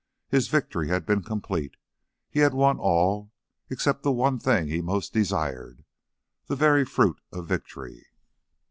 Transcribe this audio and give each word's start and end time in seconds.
His 0.29 0.47
victory 0.47 0.87
had 0.87 1.05
been 1.05 1.21
complete. 1.21 1.75
He 2.27 2.39
had 2.39 2.55
won 2.55 2.79
all 2.79 3.31
except 3.69 4.01
the 4.01 4.11
one 4.11 4.39
thing 4.39 4.67
he 4.67 4.81
most 4.81 5.13
desired, 5.13 5.83
the 6.47 6.55
very 6.55 6.85
fruit 6.85 7.21
of 7.31 7.45
victory. 7.47 8.07